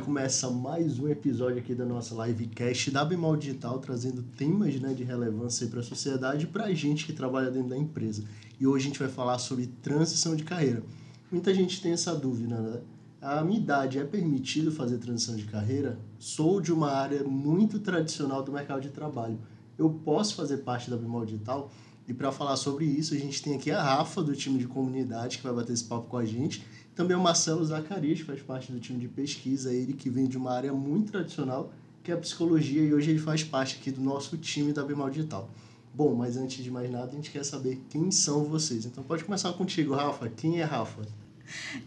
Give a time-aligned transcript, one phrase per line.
[0.00, 5.04] começa mais um episódio aqui da nossa livecast da Bemol Digital, trazendo temas né, de
[5.04, 8.24] relevância para a sociedade e para a gente que trabalha dentro da empresa.
[8.60, 10.82] E hoje a gente vai falar sobre transição de carreira.
[11.30, 12.80] Muita gente tem essa dúvida, né?
[13.20, 15.98] A minha idade é permitido fazer transição de carreira?
[16.18, 19.38] Sou de uma área muito tradicional do mercado de trabalho.
[19.78, 21.70] Eu posso fazer parte da Bemol Digital?
[22.06, 25.38] E para falar sobre isso, a gente tem aqui a Rafa, do time de comunidade,
[25.38, 26.64] que vai bater esse papo com a gente
[26.96, 30.50] também o Marcelo Zacarias faz parte do time de pesquisa, ele que vem de uma
[30.50, 31.70] área muito tradicional,
[32.02, 35.10] que é a psicologia, e hoje ele faz parte aqui do nosso time da Bimal
[35.10, 35.50] Digital.
[35.94, 38.86] Bom, mas antes de mais nada, a gente quer saber quem são vocês.
[38.86, 40.28] Então pode começar contigo, Rafa.
[40.30, 41.02] Quem é Rafa?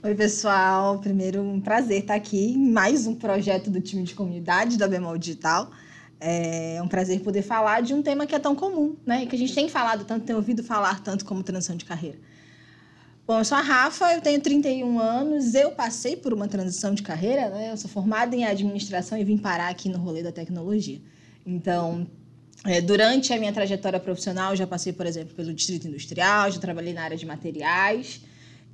[0.04, 1.00] Oi, pessoal.
[1.00, 5.18] Primeiro, um prazer estar aqui em mais um projeto do time de comunidade da Bemol
[5.18, 5.72] Digital.
[6.20, 9.26] É um prazer poder falar de um tema que é tão comum, né?
[9.26, 12.18] Que a gente tem falado tanto, tem ouvido falar tanto como transição de carreira.
[13.30, 17.04] Bom, eu sou a Rafa, eu tenho 31 anos, eu passei por uma transição de
[17.04, 17.72] carreira, né?
[17.72, 21.00] Eu sou formada em administração e vim parar aqui no rolê da tecnologia.
[21.46, 22.08] Então,
[22.66, 26.92] é, durante a minha trajetória profissional, já passei, por exemplo, pelo Distrito Industrial, já trabalhei
[26.92, 28.20] na área de materiais.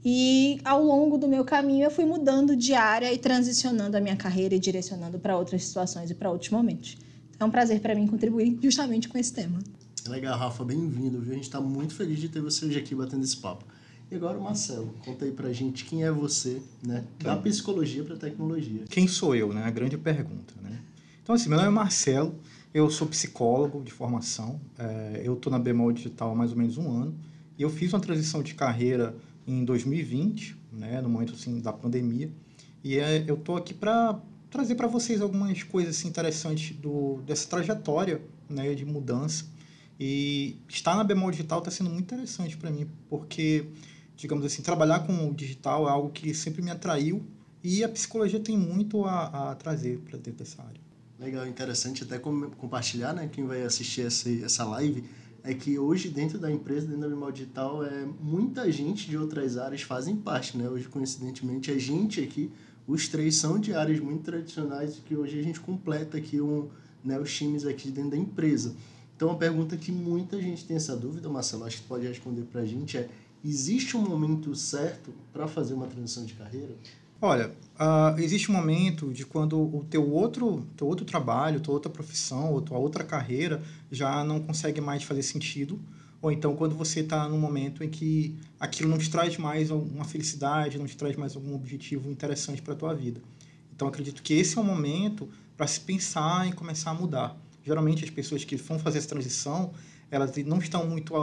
[0.05, 4.15] E ao longo do meu caminho, eu fui mudando de área e transicionando a minha
[4.15, 6.97] carreira e direcionando para outras situações e para outros momentos.
[7.35, 9.59] Então, é um prazer para mim contribuir justamente com esse tema.
[10.07, 11.19] Legal, Rafa, bem-vindo.
[11.29, 13.65] A gente está muito feliz de ter você hoje aqui batendo esse papo.
[14.09, 17.03] E agora, Marcelo, conta aí pra gente quem é você, né?
[17.19, 18.83] Da psicologia para tecnologia.
[18.89, 19.63] Quem sou eu, né?
[19.63, 20.79] A grande pergunta, né?
[21.23, 22.35] Então, assim, meu nome é Marcelo,
[22.71, 26.77] eu sou psicólogo de formação, é, eu estou na Bemol Digital há mais ou menos
[26.77, 27.15] um ano,
[27.57, 29.15] e eu fiz uma transição de carreira
[29.47, 31.01] em 2020, né?
[31.01, 32.31] No momento, assim, da pandemia,
[32.83, 34.19] e é, eu estou aqui para
[34.51, 38.75] trazer para vocês algumas coisas assim, interessantes do, dessa trajetória, né?
[38.75, 39.45] De mudança.
[39.99, 43.65] E estar na Bemol Digital está sendo muito interessante para mim, porque
[44.15, 47.25] digamos assim, trabalhar com o digital é algo que sempre me atraiu
[47.63, 50.79] e a psicologia tem muito a, a trazer para dentro dessa área.
[51.19, 55.03] Legal, interessante até compartilhar, né, quem vai assistir essa, essa live,
[55.43, 59.57] é que hoje dentro da empresa, dentro da Animal Digital, é, muita gente de outras
[59.57, 60.67] áreas fazem parte, né?
[60.67, 62.51] Hoje, coincidentemente, a gente aqui,
[62.87, 66.67] os três são de áreas muito tradicionais que hoje a gente completa aqui um,
[67.03, 68.75] né, os times aqui dentro da empresa.
[69.15, 72.61] Então, a pergunta que muita gente tem essa dúvida, Marcelo, acho que pode responder para
[72.61, 73.07] a gente é
[73.47, 76.75] existe um momento certo para fazer uma transição de carreira?
[77.21, 81.89] Olha, uh, existe um momento de quando o teu outro, teu outro trabalho, tua outra
[81.89, 85.79] profissão, ou tua outra carreira já não consegue mais fazer sentido,
[86.21, 90.03] ou então quando você está num momento em que aquilo não te traz mais uma
[90.03, 93.21] felicidade, não te traz mais algum objetivo interessante para a tua vida.
[93.73, 97.37] Então acredito que esse é o momento para se pensar em começar a mudar.
[97.63, 99.71] Geralmente as pessoas que vão fazer essa transição,
[100.11, 101.13] elas não estão muito,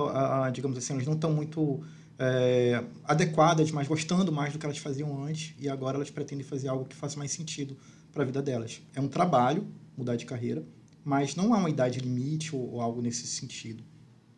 [0.52, 1.82] digamos assim, elas não estão muito
[2.24, 6.68] é, adequadas, mas gostando mais do que elas faziam antes, e agora elas pretendem fazer
[6.68, 7.76] algo que faça mais sentido
[8.12, 8.80] para a vida delas.
[8.94, 9.66] É um trabalho
[9.96, 10.64] mudar de carreira,
[11.04, 13.82] mas não há uma idade limite ou, ou, algo nesse sentido.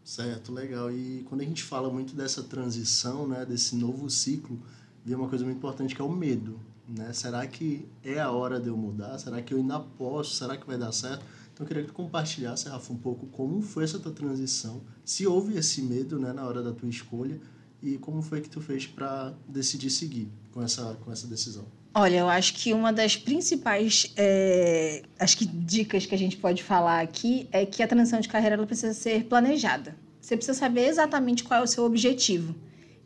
[0.03, 0.91] Certo, legal.
[0.91, 4.59] E quando a gente fala muito dessa transição, né, desse novo ciclo,
[5.05, 6.59] vem uma coisa muito importante que é o medo.
[6.89, 7.13] Né?
[7.13, 9.19] Será que é a hora de eu mudar?
[9.19, 10.35] Será que eu ainda posso?
[10.35, 11.23] Será que vai dar certo?
[11.53, 15.27] Então eu queria que tu compartilhasse, Rafa, um pouco como foi essa tua transição, se
[15.27, 17.41] houve esse medo né, na hora da tua escolha
[17.85, 21.67] e como foi que tu fez para decidir seguir com essa, com essa decisão?
[21.95, 26.63] Olha, eu acho que uma das principais é, acho que dicas que a gente pode
[26.63, 29.95] falar aqui é que a transição de carreira ela precisa ser planejada.
[30.21, 32.55] Você precisa saber exatamente qual é o seu objetivo.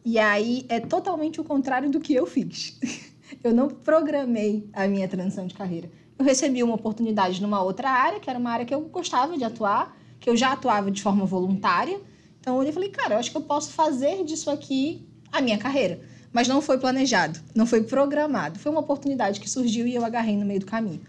[0.04, 2.78] E aí é totalmente o contrário do que eu fiz.
[3.42, 5.90] eu não programei a minha transição de carreira.
[6.16, 9.44] Eu recebi uma oportunidade numa outra área, que era uma área que eu gostava de
[9.44, 12.00] atuar, que eu já atuava de forma voluntária
[12.48, 15.38] então eu olhei e falei, cara, eu acho que eu posso fazer disso aqui a
[15.42, 16.00] minha carreira.
[16.32, 18.58] Mas não foi planejado, não foi programado.
[18.58, 21.02] Foi uma oportunidade que surgiu e eu agarrei no meio do caminho.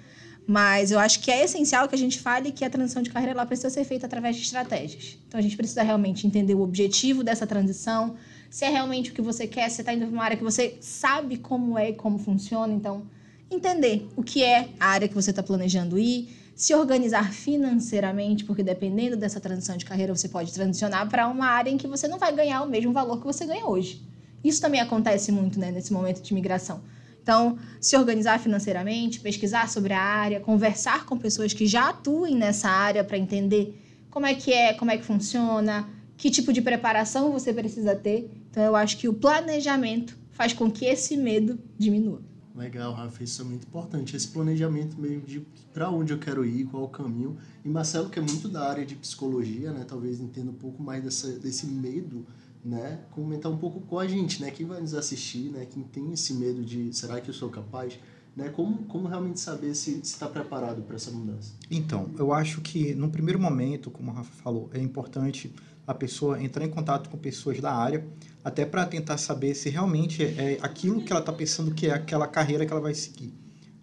[0.46, 3.32] Mas eu acho que é essencial que a gente fale que a transição de carreira
[3.32, 5.18] ela precisa ser feita através de estratégias.
[5.30, 8.18] Então a gente precisa realmente entender o objetivo dessa transição,
[8.50, 10.44] se é realmente o que você quer, se você está indo para uma área que
[10.44, 12.74] você sabe como é e como funciona.
[12.74, 13.04] Então,
[13.50, 16.28] entender o que é a área que você está planejando ir,
[16.60, 21.70] se organizar financeiramente, porque dependendo dessa transição de carreira, você pode transicionar para uma área
[21.72, 24.06] em que você não vai ganhar o mesmo valor que você ganha hoje.
[24.44, 26.82] Isso também acontece muito né, nesse momento de migração.
[27.24, 32.68] Então, se organizar financeiramente, pesquisar sobre a área, conversar com pessoas que já atuem nessa
[32.68, 37.32] área para entender como é que é, como é que funciona, que tipo de preparação
[37.32, 38.30] você precisa ter.
[38.52, 42.22] Então, eu acho que o planejamento faz com que esse medo diminua.
[42.60, 44.18] Legal, Rafa, isso é muito importante.
[44.18, 45.40] Esse planejamento meio de
[45.74, 47.38] para onde eu quero ir, qual o caminho.
[47.64, 49.86] E Marcelo, que é muito da área de psicologia, né?
[49.88, 52.26] Talvez entenda um pouco mais dessa, desse medo,
[52.64, 53.00] né?
[53.12, 54.52] Comentar um pouco com a gente, né?
[54.52, 55.66] Quem vai nos assistir, né?
[55.66, 57.98] Quem tem esse medo de será que eu sou capaz?
[58.36, 58.50] Né?
[58.50, 61.54] Como, como realmente saber se está preparado para essa mudança?
[61.72, 65.54] Então, eu acho que no primeiro momento, como a Rafa falou, é importante
[65.88, 68.06] a pessoa entrar em contato com pessoas da área,
[68.44, 72.28] até para tentar saber se realmente é aquilo que ela está pensando que é aquela
[72.28, 73.34] carreira que ela vai seguir,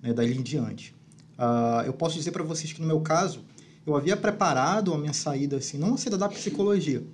[0.03, 0.95] né, dali em diante.
[1.39, 3.45] Uh, eu posso dizer para vocês que no meu caso,
[3.87, 7.05] eu havia preparado a minha saída, assim, não a saída da psicologia,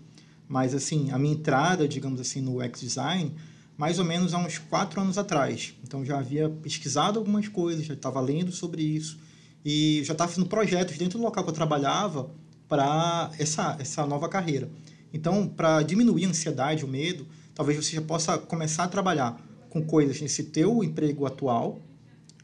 [0.48, 3.34] mas assim, a minha entrada, digamos assim, no X-Design,
[3.76, 5.74] mais ou menos há uns quatro anos atrás.
[5.82, 9.18] Então já havia pesquisado algumas coisas, já estava lendo sobre isso
[9.64, 12.30] e já estava fazendo projetos dentro do local que eu trabalhava
[12.68, 14.70] para essa, essa nova carreira.
[15.12, 19.82] Então, para diminuir a ansiedade, o medo, talvez você já possa começar a trabalhar com
[19.82, 21.78] coisas nesse teu emprego atual,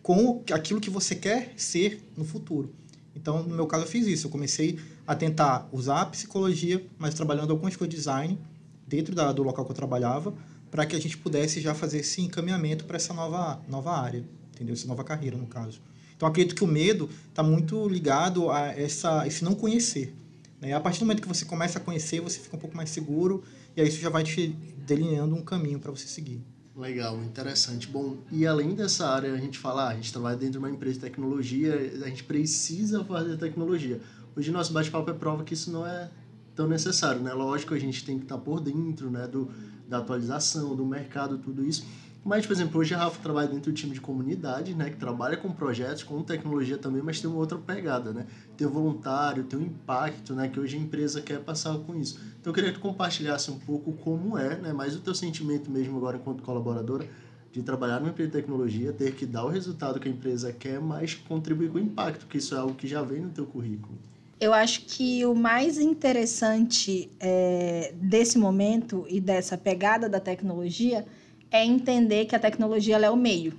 [0.03, 2.73] com aquilo que você quer ser no futuro.
[3.15, 4.27] Então, no meu caso, eu fiz isso.
[4.27, 8.39] Eu comecei a tentar usar a psicologia, mas trabalhando algumas coisas de design
[8.87, 10.33] dentro da, do local que eu trabalhava,
[10.71, 14.25] para que a gente pudesse já fazer esse encaminhamento para essa nova, nova área,
[14.55, 14.73] entendeu?
[14.73, 15.81] Essa nova carreira, no caso.
[16.17, 20.15] Então, acredito que o medo está muito ligado a essa, esse não conhecer.
[20.61, 20.73] Né?
[20.73, 23.43] A partir do momento que você começa a conhecer, você fica um pouco mais seguro
[23.77, 24.49] e aí isso já vai te
[24.87, 26.43] delineando um caminho para você seguir.
[26.75, 27.89] Legal, interessante.
[27.89, 30.71] Bom, e além dessa área, a gente fala, ah, a gente trabalha dentro de uma
[30.71, 31.75] empresa de tecnologia,
[32.05, 34.01] a gente precisa fazer tecnologia.
[34.37, 36.09] Hoje nosso bate-papo é prova que isso não é
[36.55, 37.33] tão necessário, né?
[37.33, 39.51] Lógico, a gente tem que estar por dentro, né, do,
[39.89, 41.85] da atualização, do mercado, tudo isso.
[42.29, 45.35] Mas, por exemplo, hoje a Rafa trabalha dentro do time de comunidade, né, que trabalha
[45.35, 48.27] com projetos, com tecnologia também, mas tem uma outra pegada, né?
[48.55, 52.21] Tem o voluntário, tem o impacto, né, que hoje a empresa quer passar com isso.
[52.39, 55.71] Então, eu queria que tu compartilhasse um pouco como é, né, mais o teu sentimento
[55.71, 57.07] mesmo agora enquanto colaboradora,
[57.51, 60.79] de trabalhar numa empresa de tecnologia, ter que dar o resultado que a empresa quer,
[60.83, 63.97] mas contribuir com o impacto, que isso é algo que já vem no teu currículo.
[64.39, 71.07] Eu acho que o mais interessante é, desse momento e dessa pegada da tecnologia
[71.51, 73.59] é entender que a tecnologia é o meio.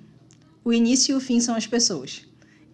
[0.64, 2.26] O início e o fim são as pessoas.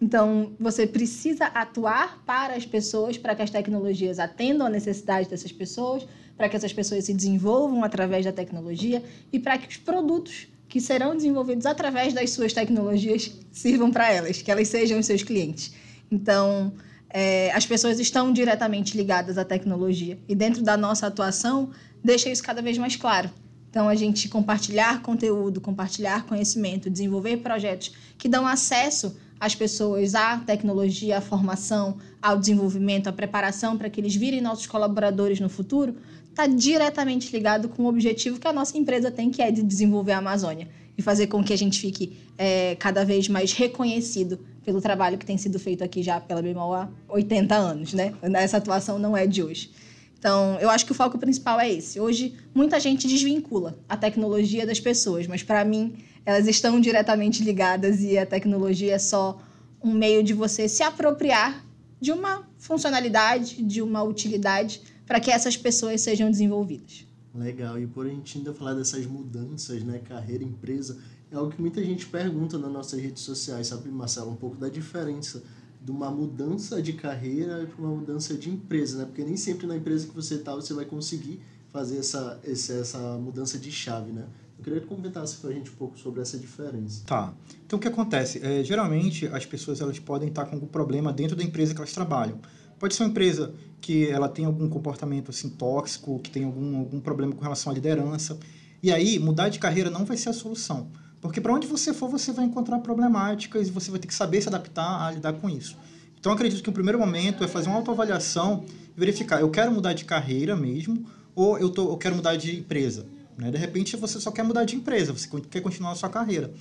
[0.02, 5.52] Então, você precisa atuar para as pessoas, para que as tecnologias atendam a necessidade dessas
[5.52, 9.02] pessoas, para que essas pessoas se desenvolvam através da tecnologia
[9.32, 14.42] e para que os produtos que serão desenvolvidos através das suas tecnologias sirvam para elas,
[14.42, 15.74] que elas sejam os seus clientes.
[16.12, 16.74] Então,
[17.10, 21.70] é, as pessoas estão diretamente ligadas à tecnologia e dentro da nossa atuação
[22.04, 23.32] deixa isso cada vez mais claro.
[23.76, 30.38] Então, a gente compartilhar conteúdo, compartilhar conhecimento, desenvolver projetos que dão acesso às pessoas à
[30.38, 35.94] tecnologia, à formação, ao desenvolvimento, à preparação para que eles virem nossos colaboradores no futuro,
[36.30, 40.14] está diretamente ligado com o objetivo que a nossa empresa tem, que é de desenvolver
[40.14, 44.80] a Amazônia e fazer com que a gente fique é, cada vez mais reconhecido pelo
[44.80, 48.14] trabalho que tem sido feito aqui já pela Bemol há 80 anos, né?
[48.36, 49.70] Essa atuação não é de hoje.
[50.18, 52.00] Então, eu acho que o foco principal é esse.
[52.00, 55.96] Hoje, muita gente desvincula a tecnologia das pessoas, mas para mim,
[56.26, 59.40] elas estão diretamente ligadas e a tecnologia é só
[59.84, 61.64] um meio de você se apropriar
[62.02, 67.06] de uma funcionalidade, de uma utilidade para que essas pessoas sejam desenvolvidas.
[67.34, 67.80] Legal.
[67.80, 70.98] E por a gente ainda falar dessas mudanças, né, carreira, empresa,
[71.32, 74.70] é algo que muita gente pergunta nas nossas redes sociais, sabe, Marcelo, um pouco da
[74.70, 75.44] diferença
[75.86, 79.06] de uma mudança de carreira para uma mudança de empresa, né?
[79.06, 81.40] Porque nem sempre na empresa que você está você vai conseguir
[81.72, 84.26] fazer essa, essa mudança de chave, né?
[84.58, 87.04] Eu queria que comentasse para a gente um pouco sobre essa diferença.
[87.06, 87.34] Tá.
[87.66, 88.40] Então, o que acontece?
[88.44, 91.94] É, geralmente, as pessoas elas podem estar com algum problema dentro da empresa que elas
[91.94, 92.40] trabalham.
[92.80, 97.00] Pode ser uma empresa que ela tem algum comportamento assim tóxico, que tem algum, algum
[97.00, 98.40] problema com relação à liderança.
[98.82, 100.90] E aí, mudar de carreira não vai ser a solução.
[101.28, 104.42] Porque para onde você for, você vai encontrar problemáticas e você vai ter que saber
[104.42, 105.78] se adaptar a lidar com isso.
[106.20, 108.66] Então, acredito que o primeiro momento é fazer uma autoavaliação
[108.96, 111.06] e verificar, eu quero mudar de carreira mesmo
[111.36, 113.06] ou eu, tô, eu quero mudar de empresa.
[113.38, 113.52] Né?
[113.52, 116.52] De repente, você só quer mudar de empresa, você quer continuar a sua carreira.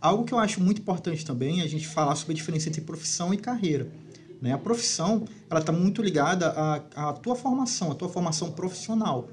[0.00, 2.80] Algo que eu acho muito importante também é a gente falar sobre a diferença entre
[2.80, 3.88] profissão e carreira.
[4.40, 4.52] Né?
[4.52, 9.28] A profissão ela está muito ligada à, à tua formação, à tua formação profissional.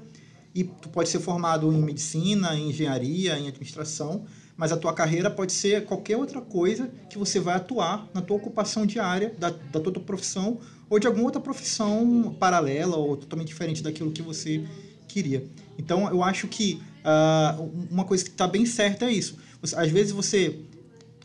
[0.54, 4.24] E tu pode ser formado em medicina, em engenharia, em administração,
[4.58, 8.36] mas a tua carreira pode ser qualquer outra coisa que você vai atuar na tua
[8.36, 10.58] ocupação diária, da, da tua profissão,
[10.90, 14.64] ou de alguma outra profissão paralela ou totalmente diferente daquilo que você
[15.06, 15.46] queria.
[15.78, 19.38] Então, eu acho que uh, uma coisa que está bem certa é isso.
[19.60, 20.58] Você, às vezes você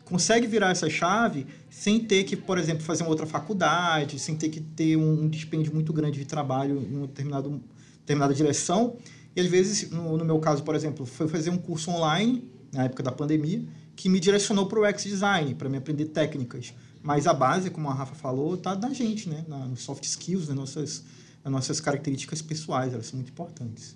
[0.04, 4.48] consegue virar essa chave sem ter que, por exemplo, fazer uma outra faculdade, sem ter
[4.48, 7.60] que ter um, um dispêndio muito grande de trabalho em uma determinado,
[7.98, 8.96] determinada direção.
[9.34, 12.84] E às vezes, no, no meu caso, por exemplo, foi fazer um curso online na
[12.84, 13.64] época da pandemia,
[13.96, 16.74] que me direcionou para o UX Design, para me aprender técnicas.
[17.02, 19.44] Mas a base, como a Rafa falou, está da gente, né?
[19.46, 21.04] Na, nos soft skills, nas nossas,
[21.44, 23.94] nas nossas características pessoais, elas são muito importantes.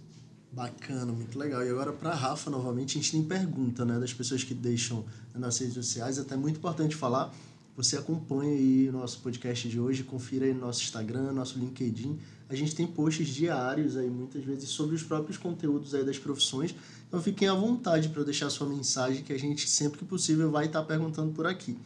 [0.53, 1.65] Bacana, muito legal.
[1.65, 5.05] E agora para Rafa, novamente, a gente tem pergunta, né, das pessoas que deixam
[5.35, 7.33] nas redes sociais, até muito importante falar.
[7.77, 12.19] Você acompanha aí o nosso podcast de hoje, confira aí no nosso Instagram, nosso LinkedIn.
[12.49, 16.75] A gente tem posts diários aí, muitas vezes, sobre os próprios conteúdos aí das profissões.
[17.07, 20.67] Então fiquem à vontade para deixar sua mensagem, que a gente, sempre que possível, vai
[20.67, 21.77] estar perguntando por aqui.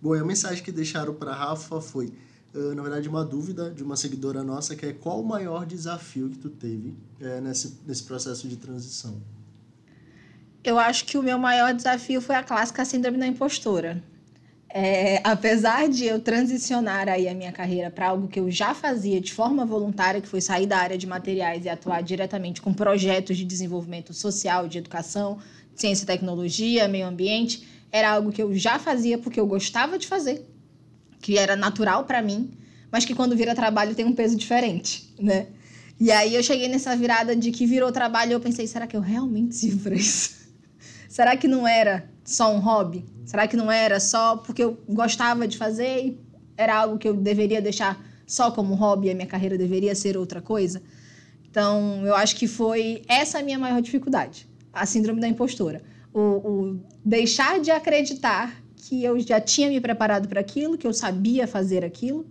[0.00, 2.12] Bom, e a mensagem que deixaram para Rafa foi
[2.54, 6.28] uh, na verdade, uma dúvida de uma seguidora nossa, que é qual o maior desafio
[6.28, 9.20] que tu teve uh, nesse, nesse processo de transição?
[10.62, 14.02] Eu acho que o meu maior desafio foi a clássica síndrome da impostora.
[14.74, 19.20] É, apesar de eu transicionar aí a minha carreira para algo que eu já fazia
[19.20, 23.36] de forma voluntária, que foi sair da área de materiais e atuar diretamente com projetos
[23.36, 25.38] de desenvolvimento social, de educação,
[25.74, 30.06] ciência e tecnologia, meio ambiente, era algo que eu já fazia porque eu gostava de
[30.06, 30.46] fazer
[31.22, 32.50] que era natural para mim,
[32.90, 35.46] mas que quando vira trabalho tem um peso diferente, né?
[35.98, 38.96] E aí eu cheguei nessa virada de que virou trabalho e eu pensei, será que
[38.96, 40.48] eu realmente sirvo para isso?
[41.08, 43.04] será que não era só um hobby?
[43.24, 46.20] Será que não era só porque eu gostava de fazer e
[46.56, 50.16] era algo que eu deveria deixar só como hobby e a minha carreira deveria ser
[50.16, 50.82] outra coisa?
[51.50, 55.82] Então, eu acho que foi essa a minha maior dificuldade, a síndrome da impostora.
[56.14, 60.92] O, o deixar de acreditar que eu já tinha me preparado para aquilo, que eu
[60.92, 62.26] sabia fazer aquilo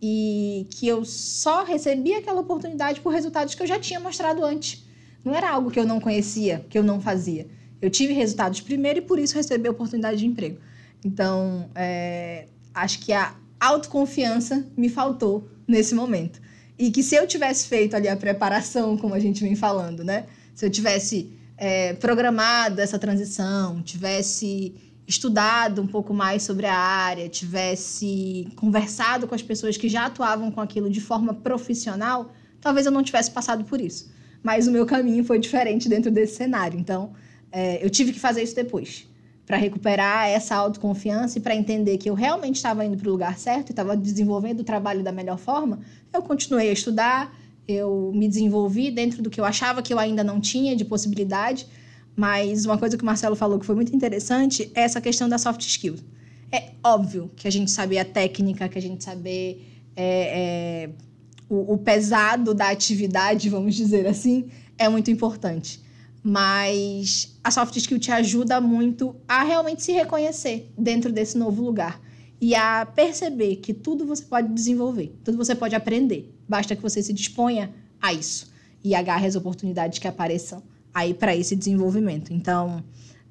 [0.00, 4.84] e que eu só recebia aquela oportunidade por resultados que eu já tinha mostrado antes.
[5.24, 7.46] Não era algo que eu não conhecia, que eu não fazia.
[7.80, 10.58] Eu tive resultados primeiro e por isso recebi a oportunidade de emprego.
[11.04, 16.40] Então, é, acho que a autoconfiança me faltou nesse momento.
[16.78, 20.26] E que se eu tivesse feito ali a preparação, como a gente vem falando, né?
[20.54, 24.74] Se eu tivesse é, programado essa transição, tivesse
[25.06, 30.50] estudado um pouco mais sobre a área, tivesse conversado com as pessoas que já atuavam
[30.50, 34.10] com aquilo de forma profissional, talvez eu não tivesse passado por isso.
[34.42, 36.78] Mas o meu caminho foi diferente dentro desse cenário.
[36.78, 37.12] Então,
[37.52, 39.06] é, eu tive que fazer isso depois
[39.46, 43.36] para recuperar essa autoconfiança e para entender que eu realmente estava indo para o lugar
[43.36, 45.80] certo e estava desenvolvendo o trabalho da melhor forma,
[46.12, 50.22] eu continuei a estudar, eu me desenvolvi dentro do que eu achava que eu ainda
[50.22, 51.66] não tinha de possibilidade
[52.20, 55.38] mas uma coisa que o Marcelo falou que foi muito interessante é essa questão da
[55.38, 56.04] soft skills.
[56.52, 59.64] É óbvio que a gente saber a técnica, que a gente saber
[59.96, 60.90] é, é,
[61.48, 65.80] o, o pesado da atividade, vamos dizer assim, é muito importante.
[66.22, 72.00] Mas a soft skill te ajuda muito a realmente se reconhecer dentro desse novo lugar
[72.40, 76.34] e a perceber que tudo você pode desenvolver, tudo você pode aprender.
[76.48, 78.50] Basta que você se disponha a isso
[78.82, 80.62] e agarre as oportunidades que apareçam
[80.92, 82.32] aí para esse desenvolvimento.
[82.32, 82.82] Então,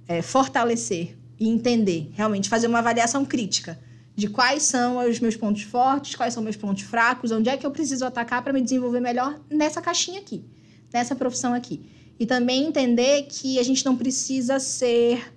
[0.08, 3.80] é, fortalecer e entender, realmente fazer uma avaliação crítica
[4.16, 7.66] de quais são os meus pontos fortes, quais são meus pontos fracos, onde é que
[7.66, 10.44] eu preciso atacar para me desenvolver melhor nessa caixinha aqui,
[10.94, 11.90] nessa profissão aqui.
[12.20, 15.34] E também entender que a gente não precisa ser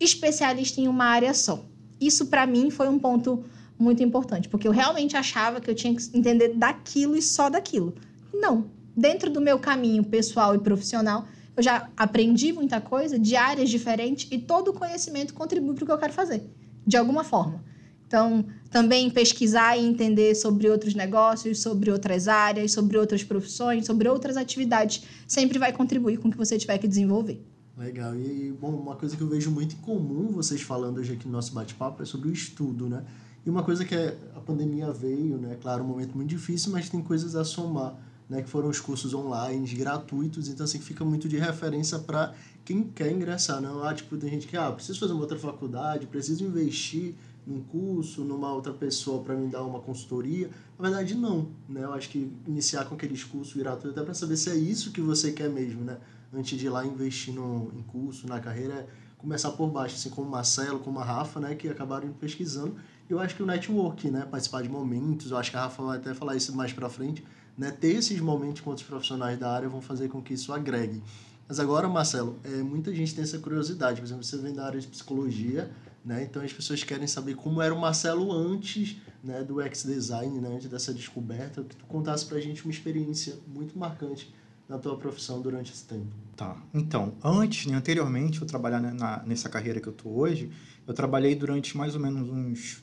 [0.00, 1.64] especialista em uma área só.
[2.00, 3.44] Isso para mim foi um ponto
[3.78, 7.94] muito importante, porque eu realmente achava que eu tinha que entender daquilo e só daquilo.
[8.32, 13.68] Não, dentro do meu caminho pessoal e profissional, eu já aprendi muita coisa de áreas
[13.68, 16.42] diferentes e todo o conhecimento contribui para o que eu quero fazer,
[16.86, 17.62] de alguma forma.
[18.08, 24.08] Então, também pesquisar e entender sobre outros negócios, sobre outras áreas, sobre outras profissões, sobre
[24.08, 27.40] outras atividades, sempre vai contribuir com o que você tiver que desenvolver.
[27.76, 28.16] Legal.
[28.16, 31.32] E, bom, uma coisa que eu vejo muito em comum vocês falando hoje aqui no
[31.32, 33.04] nosso bate-papo é sobre o estudo, né?
[33.44, 35.56] E uma coisa que é, a pandemia veio, né?
[35.60, 37.94] Claro, um momento muito difícil, mas tem coisas a somar
[38.28, 42.34] né, que foram os cursos online gratuitos, então assim fica muito de referência para
[42.64, 46.06] quem quer ingressar, não ah, tipo, tem gente que ah, preciso fazer uma outra faculdade,
[46.06, 47.14] preciso investir
[47.48, 50.50] num curso, numa outra pessoa para me dar uma consultoria.
[50.78, 51.82] Na verdade não, né?
[51.82, 55.00] Eu acho que iniciar com aqueles cursos gratuitos até para saber se é isso que
[55.00, 55.96] você quer mesmo, né?
[56.32, 58.86] Antes de ir lá investir no, em curso, na carreira, é
[59.16, 62.76] começar por baixo, assim como o Marcelo, como a Rafa, né, que acabaram pesquisando.
[63.08, 65.96] Eu acho que o network, né, participar de momentos, eu acho que a Rafa vai
[65.96, 67.24] até falar isso mais para frente,
[67.56, 71.02] né, ter esses momentos com outros profissionais da área vão fazer com que isso agregue.
[71.48, 74.00] Mas agora, Marcelo, é, muita gente tem essa curiosidade.
[74.00, 75.70] Por exemplo, você vem da área de psicologia,
[76.08, 76.22] né?
[76.22, 80.66] Então as pessoas querem saber como era o Marcelo antes né, do X-Design, né, antes
[80.66, 81.62] dessa descoberta.
[81.62, 84.34] Que tu contasse pra gente uma experiência muito marcante
[84.66, 86.06] na tua profissão durante esse tempo.
[86.34, 86.56] Tá.
[86.72, 90.50] Então, antes, né, anteriormente, eu trabalhar na, nessa carreira que eu tô hoje,
[90.86, 92.82] eu trabalhei durante mais ou menos uns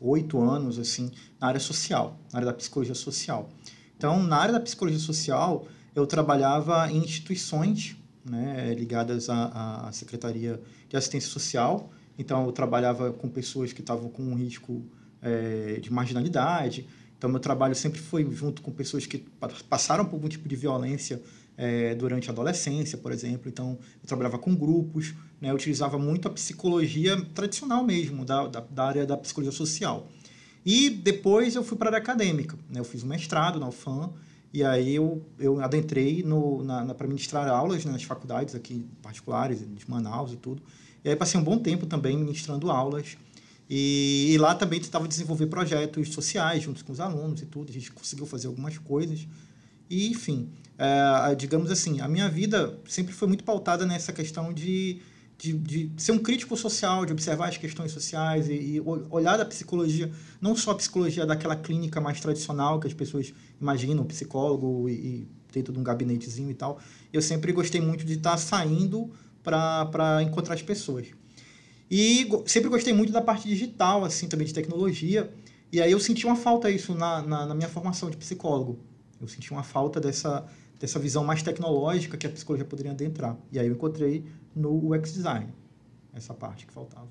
[0.00, 3.50] oito anos, assim, na área social, na área da psicologia social.
[3.96, 10.60] Então, na área da psicologia social, eu trabalhava em instituições né, ligadas à, à Secretaria
[10.88, 11.90] de Assistência Social.
[12.18, 14.84] Então, eu trabalhava com pessoas que estavam com um risco
[15.20, 16.86] é, de marginalidade.
[17.16, 19.24] Então, meu trabalho sempre foi junto com pessoas que
[19.68, 21.20] passaram por algum tipo de violência
[21.56, 23.48] é, durante a adolescência, por exemplo.
[23.48, 28.60] Então, eu trabalhava com grupos, né, eu utilizava muito a psicologia tradicional mesmo, da, da,
[28.60, 30.08] da área da psicologia social.
[30.64, 32.56] E depois eu fui para a área acadêmica.
[32.70, 34.12] Né, eu fiz um mestrado na UFAM,
[34.52, 39.60] e aí eu, eu adentrei na, na para ministrar aulas né, nas faculdades aqui particulares,
[39.60, 40.62] de Manaus e tudo.
[41.04, 43.16] E aí passei um bom tempo também ministrando aulas.
[43.68, 47.70] E, e lá também tentava desenvolver projetos sociais junto com os alunos e tudo.
[47.70, 49.26] A gente conseguiu fazer algumas coisas.
[49.88, 55.00] E, enfim, é, digamos assim, a minha vida sempre foi muito pautada nessa questão de,
[55.38, 58.80] de, de, ser um crítico social, de observar as questões sociais e, e,
[59.10, 64.04] olhar da psicologia, não só a psicologia daquela clínica mais tradicional que as pessoas imaginam,
[64.04, 66.80] psicólogo e, e dentro de um gabinetezinho e tal.
[67.12, 69.12] Eu sempre gostei muito de estar saindo
[69.44, 71.08] para encontrar as pessoas.
[71.90, 75.32] E sempre gostei muito da parte digital, assim, também de tecnologia.
[75.70, 78.78] E aí eu senti uma falta isso na, na, na minha formação de psicólogo.
[79.20, 80.46] Eu senti uma falta dessa,
[80.80, 83.36] dessa visão mais tecnológica que a psicologia poderia adentrar.
[83.52, 84.24] E aí eu encontrei
[84.56, 85.52] no UX Design
[86.12, 87.08] essa parte que faltava.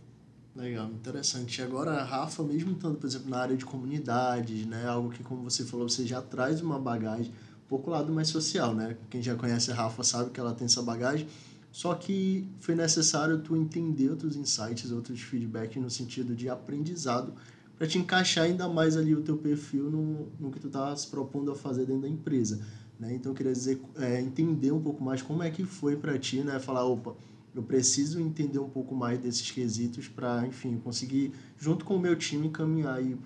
[0.55, 1.59] Legal, interessante.
[1.59, 5.43] E agora, Rafa, mesmo estando, por exemplo, na área de comunidades, né, algo que, como
[5.43, 7.31] você falou, você já traz uma bagagem,
[7.65, 8.95] um pouco lado mais social, né?
[9.09, 11.27] Quem já conhece a Rafa sabe que ela tem essa bagagem.
[11.73, 17.33] Só que foi necessário tu entender outros insights, outros feedbacks no sentido de aprendizado
[17.75, 21.07] para te encaixar ainda mais ali o teu perfil no, no que tu tá se
[21.07, 22.61] propondo a fazer dentro da empresa.
[22.99, 23.15] Né?
[23.15, 26.41] Então, eu queria dizer, é, entender um pouco mais como é que foi para ti,
[26.43, 26.59] né?
[26.59, 27.15] Falar, opa,
[27.55, 32.15] eu preciso entender um pouco mais desses quesitos para, enfim, conseguir, junto com o meu
[32.15, 33.17] time, caminhar aí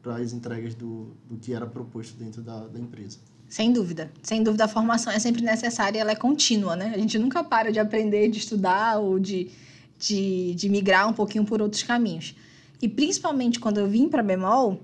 [0.00, 3.18] para as entregas do, do que era proposto dentro da, da empresa.
[3.48, 4.10] Sem dúvida.
[4.22, 6.92] Sem dúvida, a formação é sempre necessária ela é contínua, né?
[6.94, 9.50] A gente nunca para de aprender, de estudar ou de,
[9.98, 12.34] de, de migrar um pouquinho por outros caminhos.
[12.80, 14.80] E principalmente quando eu vim para Bemol,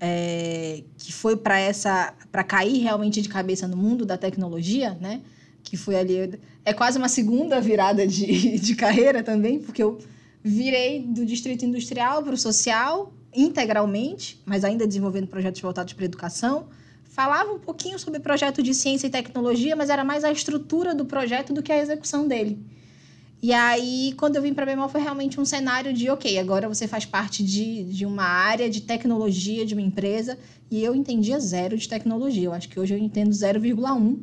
[0.00, 5.20] é, que foi para essa para cair realmente de cabeça no mundo da tecnologia, né?
[5.62, 9.98] Que foi ali é quase uma segunda virada de, de carreira também, porque eu
[10.42, 16.66] virei do distrito industrial para o social integralmente, mas ainda desenvolvendo projetos voltados para educação.
[17.12, 21.04] Falava um pouquinho sobre projeto de ciência e tecnologia, mas era mais a estrutura do
[21.04, 22.58] projeto do que a execução dele.
[23.42, 26.88] E aí, quando eu vim para Bemol, foi realmente um cenário de, ok, agora você
[26.88, 30.38] faz parte de, de uma área de tecnologia de uma empresa,
[30.70, 32.44] e eu entendia zero de tecnologia.
[32.44, 34.18] Eu acho que hoje eu entendo 0,1.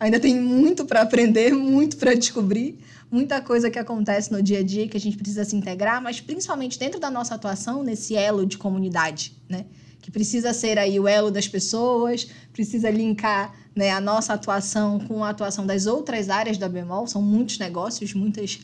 [0.00, 4.62] Ainda tem muito para aprender, muito para descobrir, muita coisa que acontece no dia a
[4.64, 8.44] dia que a gente precisa se integrar, mas principalmente dentro da nossa atuação nesse elo
[8.44, 9.66] de comunidade, né?
[10.04, 15.24] Que precisa ser aí o elo das pessoas, precisa linkar né, a nossa atuação com
[15.24, 18.60] a atuação das outras áreas da Bemol, são muitos negócios, muitas,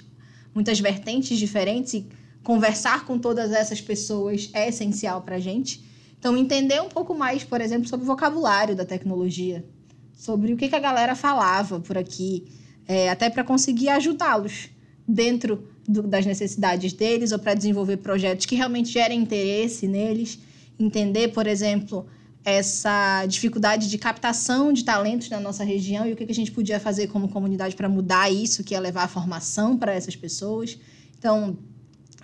[0.55, 2.07] muitas vertentes diferentes, e
[2.45, 5.83] conversar com todas essas pessoas é essencial para a gente.
[6.19, 9.65] Então, entender um pouco mais, por exemplo, sobre o vocabulário da tecnologia,
[10.13, 12.45] sobre o que, que a galera falava por aqui,
[12.87, 14.69] é, até para conseguir ajudá-los
[15.09, 20.39] dentro do, das necessidades deles ou para desenvolver projetos que realmente gerem interesse neles.
[20.81, 22.07] Entender, por exemplo,
[22.43, 26.81] essa dificuldade de captação de talentos na nossa região e o que a gente podia
[26.81, 30.79] fazer como comunidade para mudar isso, que é levar a formação para essas pessoas.
[31.19, 31.59] Então,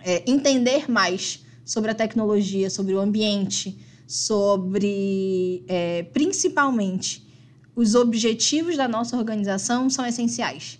[0.03, 7.27] é, entender mais sobre a tecnologia, sobre o ambiente, sobre, é, principalmente,
[7.75, 10.79] os objetivos da nossa organização são essenciais.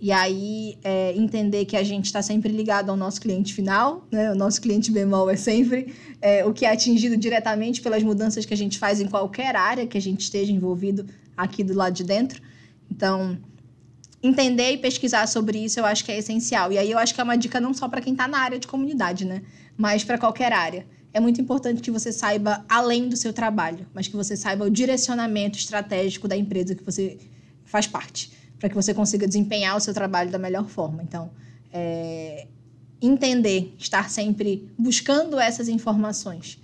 [0.00, 4.30] E aí, é, entender que a gente está sempre ligado ao nosso cliente final, né?
[4.30, 8.54] O nosso cliente bemol é sempre é, o que é atingido diretamente pelas mudanças que
[8.54, 11.04] a gente faz em qualquer área que a gente esteja envolvido
[11.36, 12.40] aqui do lado de dentro.
[12.88, 13.36] Então,
[14.22, 16.70] entender e pesquisar sobre isso eu acho que é essencial.
[16.70, 18.58] E aí eu acho que é uma dica não só para quem está na área
[18.58, 19.42] de comunidade, né?
[19.76, 20.86] Mas para qualquer área.
[21.12, 24.70] É muito importante que você saiba além do seu trabalho, mas que você saiba o
[24.70, 27.18] direcionamento estratégico da empresa que você
[27.64, 31.02] faz parte para que você consiga desempenhar o seu trabalho da melhor forma.
[31.02, 31.30] Então,
[31.72, 32.46] é,
[33.00, 36.58] entender, estar sempre buscando essas informações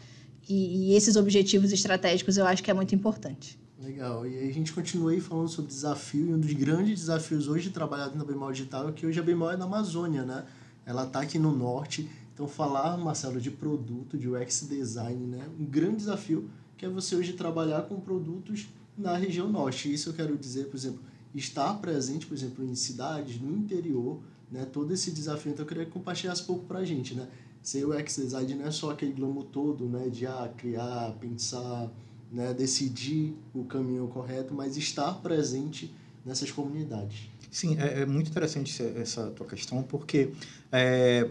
[0.48, 3.59] e, e, esses objetivos estratégicos, eu acho que é muito importante.
[3.80, 4.26] Legal.
[4.26, 7.68] E aí a gente continua aí falando sobre desafio, e um dos grandes desafios hoje
[7.68, 10.44] de trabalhar na Bemol Digital é que hoje a Bemol é na Amazônia, né?
[10.87, 12.09] Ela está aqui no norte.
[12.33, 15.46] Então, falar, Marcelo, de produto, de UX design, né?
[15.59, 19.92] Um grande desafio que é você hoje trabalhar com produtos na região norte.
[19.92, 21.00] Isso eu quero dizer, por exemplo,
[21.35, 24.20] estar presente, por exemplo, em cidades, no interior,
[24.51, 24.64] né?
[24.64, 25.53] Todo esse desafio.
[25.53, 27.29] Então, eu queria que compartilhasse um pouco para a gente, né?
[27.62, 30.09] Ser UX design não é só aquele glamour todo, né?
[30.09, 31.90] De ah, criar, pensar,
[32.31, 32.53] né?
[32.53, 35.92] decidir o caminho correto, mas estar presente
[36.25, 37.29] nessas comunidades.
[37.51, 40.33] Sim, é, é muito interessante essa tua questão, porque
[40.73, 41.31] é,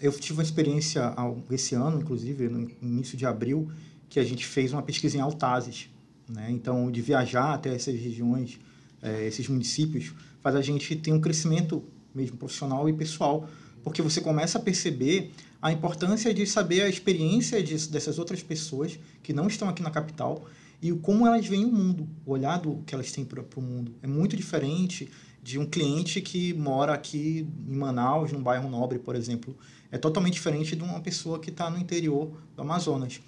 [0.00, 1.14] eu tive uma experiência
[1.50, 3.70] esse ano, inclusive, no início de abril,
[4.08, 5.90] que a gente fez uma pesquisa em Altazes.
[6.28, 6.50] Né?
[6.50, 8.58] Então, de viajar até essas regiões
[9.02, 11.84] é, esses municípios, faz a gente ter um crescimento
[12.14, 13.48] mesmo profissional e pessoal,
[13.82, 18.98] porque você começa a perceber a importância de saber a experiência de, dessas outras pessoas
[19.22, 20.46] que não estão aqui na capital
[20.80, 23.94] e como elas veem o mundo, o olhar do, que elas têm para o mundo.
[24.02, 25.10] É muito diferente
[25.42, 29.56] de um cliente que mora aqui em Manaus, num bairro nobre, por exemplo.
[29.90, 33.20] É totalmente diferente de uma pessoa que está no interior do Amazonas.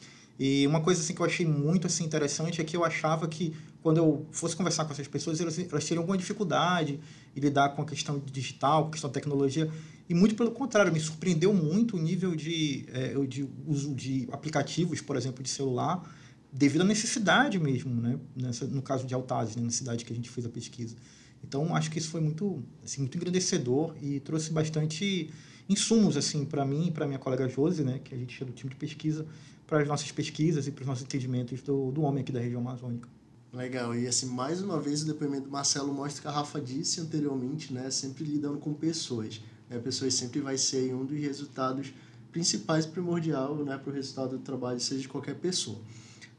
[0.43, 3.55] E uma coisa assim que eu achei muito assim interessante é que eu achava que
[3.83, 6.99] quando eu fosse conversar com essas pessoas, elas, elas teriam alguma dificuldade
[7.37, 9.71] em lidar com a questão digital, com a questão da tecnologia.
[10.09, 15.03] E muito pelo contrário, me surpreendeu muito o nível de, é, de uso de aplicativos,
[15.03, 16.11] por exemplo, de celular,
[16.51, 18.19] devido à necessidade mesmo, né?
[18.35, 19.63] Nessa, no caso de Altazes, né?
[19.63, 20.97] na cidade que a gente fez a pesquisa.
[21.45, 25.31] Então, acho que isso foi muito, assim, muito engrandecedor e trouxe bastante
[25.71, 28.53] insumos assim para mim e para minha colega Josi, né, que a gente é do
[28.53, 29.25] time de pesquisa,
[29.71, 32.61] para as nossas pesquisas e para os nossos entendimentos do, do homem aqui da região
[32.61, 33.09] amazônica.
[33.53, 37.01] Legal, e assim, mais uma vez o depoimento do Marcelo mostra que a Rafa disse
[37.01, 39.41] anteriormente, né, sempre lidando com pessoas.
[39.69, 41.93] Né, pessoas sempre vai ser um dos resultados
[42.33, 45.79] principais, primordial, né, para o resultado do trabalho, seja de qualquer pessoa.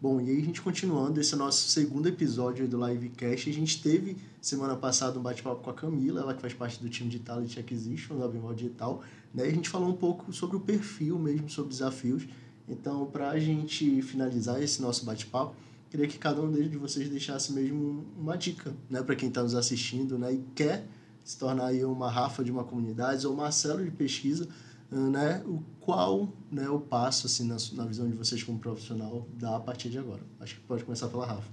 [0.02, 3.54] Bom, e aí a gente continuando, esse é o nosso segundo episódio do Livecast, a
[3.54, 7.10] gente teve semana passada um bate-papo com a Camila, ela que faz parte do time
[7.10, 10.60] de Talent Acquisition da Bimal Digital, né, e a gente falou um pouco sobre o
[10.60, 12.28] perfil mesmo, sobre desafios.
[12.72, 15.54] Então, para a gente finalizar esse nosso bate-papo,
[15.90, 19.54] queria que cada um de vocês deixasse mesmo uma dica, né, para quem está nos
[19.54, 20.88] assistindo, né, e quer
[21.24, 24.48] se tornar aí uma Rafa de uma comunidade ou uma célula de pesquisa,
[24.90, 29.58] né, o qual né, o passo, assim, na, na visão de vocês como profissional, dá
[29.58, 30.22] a partir de agora?
[30.40, 31.50] Acho que pode começar pela Rafa.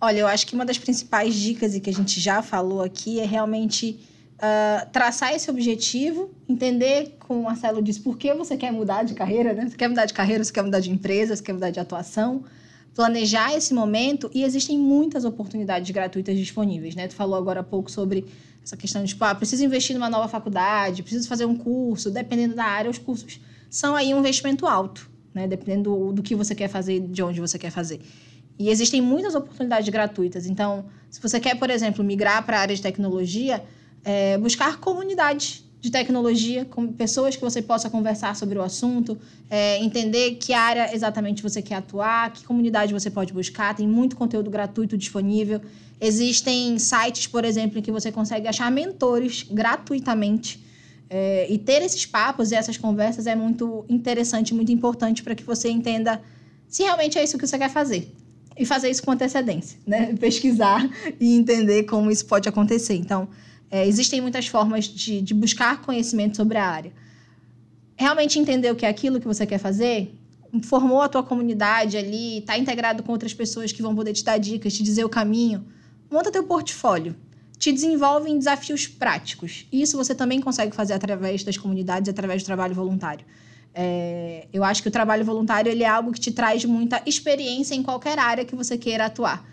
[0.00, 3.18] Olha, eu acho que uma das principais dicas e que a gente já falou aqui
[3.18, 3.98] é realmente
[4.36, 9.14] uh, traçar esse objetivo, entender, como o Marcelo disse, por que você quer mudar de
[9.14, 9.68] carreira, né?
[9.68, 12.44] Você quer mudar de carreira, você quer mudar de empresa, você quer mudar de atuação,
[12.94, 17.08] planejar esse momento e existem muitas oportunidades gratuitas disponíveis, né?
[17.08, 18.24] Tu falou agora há pouco sobre
[18.62, 22.54] essa questão de, tipo, ah, preciso investir numa nova faculdade, preciso fazer um curso, dependendo
[22.54, 25.46] da área, os cursos são aí um investimento alto, né?
[25.46, 28.00] Dependendo do, do que você quer fazer, de onde você quer fazer.
[28.58, 30.46] E existem muitas oportunidades gratuitas.
[30.46, 33.62] Então, se você quer, por exemplo, migrar para a área de tecnologia,
[34.06, 39.18] é, buscar comunidades de tecnologia, com pessoas que você possa conversar sobre o assunto,
[39.50, 43.74] é, entender que área exatamente você quer atuar, que comunidade você pode buscar.
[43.74, 45.60] Tem muito conteúdo gratuito disponível.
[46.00, 50.64] Existem sites, por exemplo, em que você consegue achar mentores gratuitamente.
[51.10, 55.42] É, e ter esses papos e essas conversas é muito interessante, muito importante para que
[55.42, 56.20] você entenda
[56.68, 58.12] se realmente é isso que você quer fazer.
[58.58, 60.14] E fazer isso com antecedência, né?
[60.18, 60.88] Pesquisar
[61.20, 62.94] e entender como isso pode acontecer.
[62.94, 63.28] Então,
[63.70, 66.92] é, existem muitas formas de, de buscar conhecimento sobre a área.
[67.96, 70.14] Realmente entender o que é aquilo que você quer fazer,
[70.62, 74.38] formou a tua comunidade ali, está integrado com outras pessoas que vão poder te dar
[74.38, 75.66] dicas, te dizer o caminho,
[76.10, 77.16] monta teu portfólio.
[77.58, 79.66] Te desenvolve em desafios práticos.
[79.72, 83.24] Isso você também consegue fazer através das comunidades, através do trabalho voluntário.
[83.74, 87.74] É, eu acho que o trabalho voluntário ele é algo que te traz muita experiência
[87.74, 89.44] em qualquer área que você queira atuar.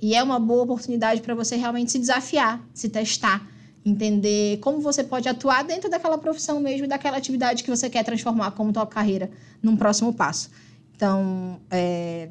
[0.00, 3.46] E é uma boa oportunidade para você realmente se desafiar, se testar,
[3.84, 8.52] entender como você pode atuar dentro daquela profissão mesmo, daquela atividade que você quer transformar
[8.52, 9.30] como tua carreira
[9.62, 10.50] num próximo passo.
[10.94, 12.28] Então, é,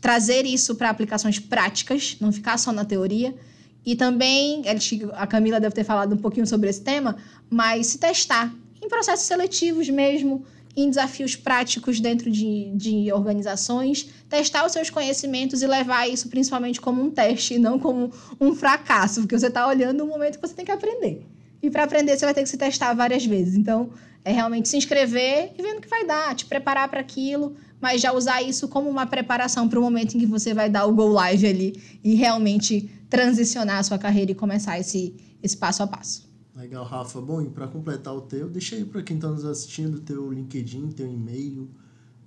[0.00, 3.34] trazer isso para aplicações práticas, não ficar só na teoria.
[3.84, 4.62] E também,
[5.12, 7.16] a Camila deve ter falado um pouquinho sobre esse tema,
[7.50, 10.44] mas se testar em processos seletivos mesmo,
[10.76, 16.80] em desafios práticos dentro de, de organizações, testar os seus conhecimentos e levar isso principalmente
[16.80, 18.10] como um teste e não como
[18.40, 21.24] um fracasso, porque você está olhando o momento que você tem que aprender.
[21.62, 23.54] E para aprender, você vai ter que se testar várias vezes.
[23.54, 23.90] Então,
[24.24, 28.00] é realmente se inscrever e vendo o que vai dar, te preparar para aquilo, mas
[28.00, 30.94] já usar isso como uma preparação para o momento em que você vai dar o
[30.94, 35.86] go live ali e realmente transicionar a sua carreira e começar esse, esse passo a
[35.86, 36.33] passo.
[36.56, 37.20] Legal, Rafa.
[37.20, 40.88] Bom, e para completar o teu, deixa aí para quem está nos assistindo teu LinkedIn,
[40.90, 41.68] teu e-mail,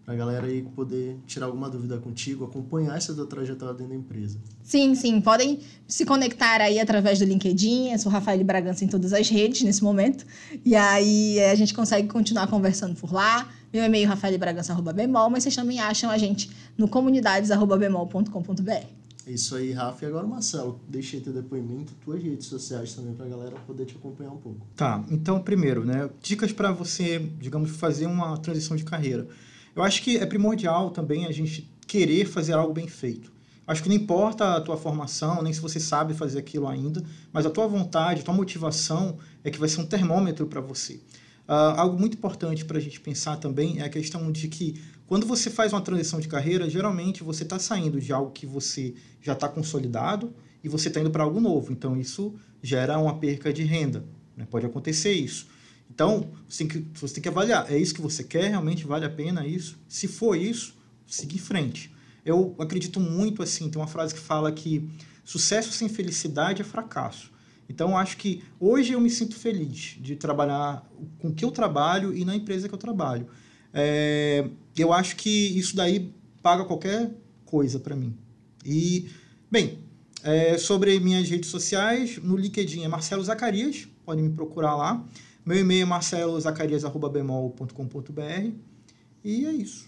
[0.04, 4.00] para a galera aí poder tirar alguma dúvida contigo, acompanhar essa tua trajetória dentro da
[4.00, 4.38] empresa.
[4.64, 5.22] Sim, sim.
[5.22, 7.92] Podem se conectar aí através do LinkedIn.
[7.92, 10.26] Eu sou Rafael Bragança em todas as redes nesse momento.
[10.66, 13.48] E aí a gente consegue continuar conversando por lá.
[13.72, 18.97] Meu e-mail é rafaelbragança.bemol, mas vocês também acham a gente no comunidades.bemol.com.br.
[19.28, 20.06] É isso aí, Rafa.
[20.06, 23.94] E agora, Marcelo, deixei teu depoimento, tuas redes sociais também para a galera poder te
[23.94, 24.66] acompanhar um pouco.
[24.74, 29.28] Tá, então, primeiro, né, dicas para você, digamos, fazer uma transição de carreira.
[29.76, 33.30] Eu acho que é primordial também a gente querer fazer algo bem feito.
[33.68, 37.46] Acho que não importa a tua formação, nem se você sabe fazer aquilo ainda, mas
[37.46, 41.02] a tua vontade, a tua motivação é que vai ser um termômetro para você.
[41.48, 45.26] Uh, algo muito importante para a gente pensar também é a questão de que quando
[45.26, 49.32] você faz uma transição de carreira, geralmente você está saindo de algo que você já
[49.32, 51.72] está consolidado e você está indo para algo novo.
[51.72, 54.04] Então, isso gera uma perca de renda.
[54.36, 54.46] Né?
[54.50, 55.48] Pode acontecer isso.
[55.90, 57.72] Então, você tem, que, você tem que avaliar.
[57.72, 58.50] É isso que você quer?
[58.50, 59.80] Realmente vale a pena isso?
[59.88, 61.90] Se for isso, siga em frente.
[62.26, 64.90] Eu acredito muito assim, tem uma frase que fala que
[65.24, 67.32] sucesso sem felicidade é fracasso.
[67.70, 70.88] Então, acho que hoje eu me sinto feliz de trabalhar
[71.20, 73.28] com o que eu trabalho e na empresa que eu trabalho.
[73.74, 77.12] É, eu acho que isso daí paga qualquer
[77.46, 78.16] coisa para mim.
[78.66, 79.10] E,
[79.52, 79.80] bem,
[80.24, 85.04] é, sobre minhas redes sociais, no LinkedIn é Marcelo Zacarias, pode me procurar lá.
[85.46, 88.52] Meu e-mail é marcelozacarias.bemol.com.br
[89.24, 89.88] e é isso.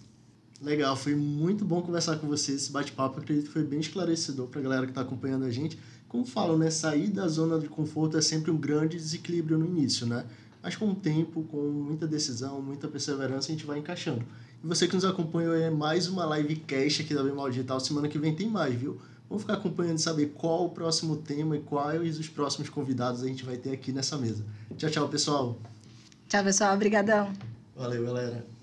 [0.62, 2.54] Legal, foi muito bom conversar com você.
[2.54, 5.80] Esse bate-papo acredito que foi bem esclarecedor para a galera que está acompanhando a gente.
[6.10, 6.72] Como falam, né?
[6.72, 10.26] Sair da zona de conforto é sempre um grande desequilíbrio no início, né?
[10.62, 14.26] Mas com o tempo, com muita decisão, muita perseverança, a gente vai encaixando.
[14.62, 17.80] E você que nos acompanhou é mais uma livecast aqui da Bimal Digital.
[17.80, 19.00] Semana que vem tem mais, viu?
[19.30, 23.28] Vamos ficar acompanhando e saber qual o próximo tema e quais os próximos convidados a
[23.28, 24.44] gente vai ter aqui nessa mesa.
[24.76, 25.58] Tchau, tchau, pessoal.
[26.28, 26.74] Tchau, pessoal.
[26.74, 27.32] Obrigadão.
[27.76, 28.59] Valeu, galera.